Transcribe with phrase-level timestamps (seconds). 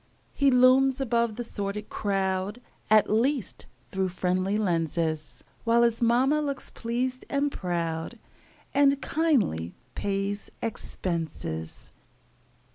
[0.33, 2.59] He looms above the sordid crowd,
[2.89, 8.17] At least through friendly lenses; While his mama looks pleased and proud,
[8.73, 11.91] And kindly pays expenses.